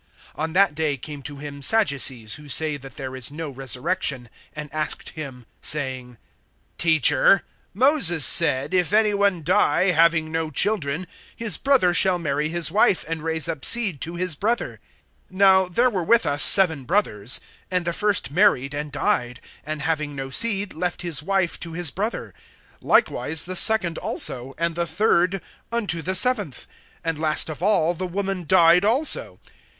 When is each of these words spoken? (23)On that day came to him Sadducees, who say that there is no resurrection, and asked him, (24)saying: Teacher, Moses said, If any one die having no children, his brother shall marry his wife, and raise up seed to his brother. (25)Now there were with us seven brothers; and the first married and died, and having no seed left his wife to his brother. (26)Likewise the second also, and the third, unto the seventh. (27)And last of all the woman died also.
(23)On 0.35 0.53
that 0.53 0.73
day 0.73 0.97
came 0.97 1.21
to 1.21 1.37
him 1.37 1.61
Sadducees, 1.61 2.33
who 2.33 2.49
say 2.49 2.75
that 2.75 2.95
there 2.95 3.15
is 3.15 3.31
no 3.31 3.51
resurrection, 3.51 4.31
and 4.55 4.67
asked 4.73 5.09
him, 5.09 5.45
(24)saying: 5.61 6.17
Teacher, 6.79 7.43
Moses 7.75 8.25
said, 8.25 8.73
If 8.73 8.93
any 8.93 9.13
one 9.13 9.43
die 9.43 9.91
having 9.91 10.31
no 10.31 10.49
children, 10.49 11.05
his 11.35 11.57
brother 11.59 11.93
shall 11.93 12.17
marry 12.17 12.49
his 12.49 12.71
wife, 12.71 13.05
and 13.07 13.21
raise 13.21 13.47
up 13.47 13.63
seed 13.63 14.01
to 14.01 14.15
his 14.15 14.33
brother. 14.33 14.79
(25)Now 15.31 15.71
there 15.75 15.91
were 15.91 16.03
with 16.03 16.25
us 16.25 16.41
seven 16.41 16.85
brothers; 16.85 17.39
and 17.69 17.85
the 17.85 17.93
first 17.93 18.31
married 18.31 18.73
and 18.73 18.91
died, 18.91 19.39
and 19.63 19.83
having 19.83 20.15
no 20.15 20.31
seed 20.31 20.73
left 20.73 21.03
his 21.03 21.21
wife 21.21 21.59
to 21.59 21.73
his 21.73 21.91
brother. 21.91 22.33
(26)Likewise 22.81 23.45
the 23.45 23.55
second 23.55 23.99
also, 23.99 24.55
and 24.57 24.73
the 24.73 24.87
third, 24.87 25.43
unto 25.71 26.01
the 26.01 26.15
seventh. 26.15 26.65
(27)And 27.05 27.19
last 27.19 27.51
of 27.51 27.61
all 27.61 27.93
the 27.93 28.07
woman 28.07 28.47
died 28.47 28.83
also. 28.83 29.39